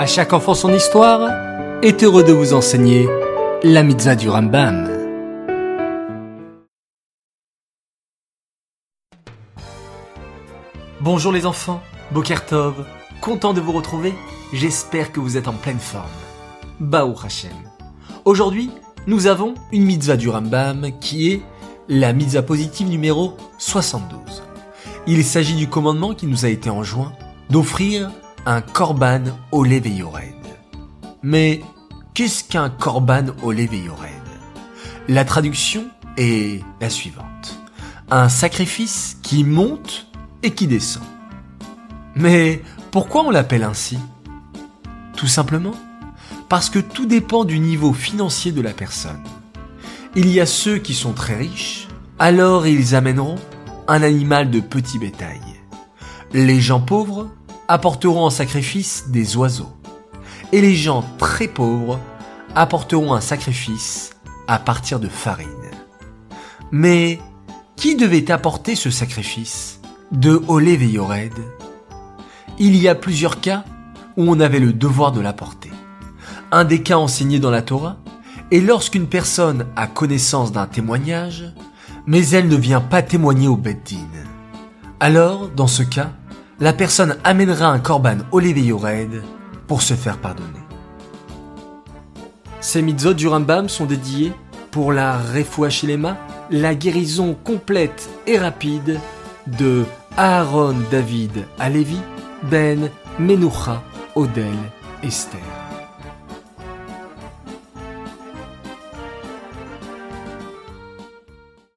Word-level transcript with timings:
À 0.00 0.06
chaque 0.06 0.32
enfant 0.32 0.54
son 0.54 0.72
histoire 0.72 1.30
est 1.82 2.02
heureux 2.02 2.24
de 2.24 2.32
vous 2.32 2.54
enseigner 2.54 3.06
la 3.62 3.82
mitzvah 3.82 4.14
du 4.16 4.30
Rambam. 4.30 4.88
Bonjour 11.02 11.32
les 11.32 11.44
enfants, 11.44 11.82
Bokertov, 12.12 12.86
content 13.20 13.52
de 13.52 13.60
vous 13.60 13.72
retrouver, 13.72 14.14
j'espère 14.54 15.12
que 15.12 15.20
vous 15.20 15.36
êtes 15.36 15.48
en 15.48 15.52
pleine 15.52 15.78
forme. 15.78 16.08
Baou 16.80 17.14
Hashem. 17.22 17.50
Aujourd'hui, 18.24 18.70
nous 19.06 19.26
avons 19.26 19.52
une 19.70 19.84
mitzvah 19.84 20.16
du 20.16 20.30
Rambam 20.30 20.92
qui 20.98 21.30
est 21.30 21.42
la 21.90 22.14
mitzvah 22.14 22.40
positive 22.40 22.88
numéro 22.88 23.36
72. 23.58 24.44
Il 25.06 25.22
s'agit 25.24 25.56
du 25.56 25.68
commandement 25.68 26.14
qui 26.14 26.26
nous 26.26 26.46
a 26.46 26.48
été 26.48 26.70
enjoint 26.70 27.12
d'offrir 27.50 28.10
un 28.46 28.60
korban 28.60 29.24
au 29.52 29.64
Yored. 29.64 30.34
Mais 31.22 31.60
qu'est-ce 32.14 32.44
qu'un 32.44 32.70
korban 32.70 33.26
au 33.42 33.52
Yored 33.52 33.68
La 35.08 35.24
traduction 35.24 35.84
est 36.16 36.62
la 36.80 36.90
suivante. 36.90 37.58
Un 38.10 38.28
sacrifice 38.28 39.18
qui 39.22 39.44
monte 39.44 40.06
et 40.42 40.52
qui 40.52 40.66
descend. 40.66 41.02
Mais 42.14 42.62
pourquoi 42.90 43.24
on 43.24 43.30
l'appelle 43.30 43.62
ainsi? 43.62 43.98
Tout 45.16 45.28
simplement 45.28 45.74
parce 46.48 46.68
que 46.68 46.80
tout 46.80 47.06
dépend 47.06 47.44
du 47.44 47.60
niveau 47.60 47.92
financier 47.92 48.50
de 48.50 48.60
la 48.60 48.72
personne. 48.72 49.22
Il 50.16 50.28
y 50.28 50.40
a 50.40 50.46
ceux 50.46 50.78
qui 50.78 50.94
sont 50.94 51.12
très 51.12 51.36
riches, 51.36 51.86
alors 52.18 52.66
ils 52.66 52.96
amèneront 52.96 53.38
un 53.86 54.02
animal 54.02 54.50
de 54.50 54.58
petit 54.58 54.98
bétail. 54.98 55.40
Les 56.32 56.60
gens 56.60 56.80
pauvres 56.80 57.28
apporteront 57.70 58.24
en 58.24 58.30
sacrifice 58.30 59.04
des 59.10 59.36
oiseaux. 59.36 59.70
Et 60.50 60.60
les 60.60 60.74
gens 60.74 61.04
très 61.18 61.46
pauvres 61.46 62.00
apporteront 62.56 63.14
un 63.14 63.20
sacrifice 63.20 64.10
à 64.48 64.58
partir 64.58 64.98
de 64.98 65.06
farine. 65.06 65.46
Mais 66.72 67.20
qui 67.76 67.94
devait 67.94 68.32
apporter 68.32 68.74
ce 68.74 68.90
sacrifice 68.90 69.80
de 70.10 70.42
Olé 70.48 70.76
Il 72.58 72.76
y 72.76 72.88
a 72.88 72.96
plusieurs 72.96 73.40
cas 73.40 73.64
où 74.16 74.24
on 74.28 74.40
avait 74.40 74.58
le 74.58 74.72
devoir 74.72 75.12
de 75.12 75.20
l'apporter. 75.20 75.70
Un 76.50 76.64
des 76.64 76.82
cas 76.82 76.98
enseignés 76.98 77.38
dans 77.38 77.52
la 77.52 77.62
Torah 77.62 77.98
est 78.50 78.58
lorsqu'une 78.58 79.06
personne 79.06 79.66
a 79.76 79.86
connaissance 79.86 80.50
d'un 80.50 80.66
témoignage, 80.66 81.44
mais 82.04 82.30
elle 82.30 82.48
ne 82.48 82.56
vient 82.56 82.80
pas 82.80 83.02
témoigner 83.02 83.46
au 83.46 83.56
Beddin. 83.56 84.08
Alors, 84.98 85.48
dans 85.48 85.68
ce 85.68 85.84
cas, 85.84 86.10
la 86.60 86.74
personne 86.74 87.16
amènera 87.24 87.66
un 87.68 87.78
korban 87.78 88.18
Yored 88.32 89.22
pour 89.66 89.82
se 89.82 89.94
faire 89.94 90.18
pardonner. 90.18 90.60
Ces 92.60 92.82
mitzvot 92.82 93.14
du 93.14 93.26
Rambam 93.26 93.68
sont 93.68 93.86
dédiés 93.86 94.32
pour 94.70 94.92
la 94.92 95.16
Refuachilema, 95.18 96.18
la 96.50 96.74
guérison 96.74 97.34
complète 97.34 98.08
et 98.26 98.38
rapide 98.38 99.00
de 99.46 99.84
Aaron 100.16 100.76
David 100.90 101.46
Alevi, 101.58 101.98
Ben 102.42 102.90
Menucha 103.18 103.82
Odel 104.14 104.54
Esther. 105.02 105.59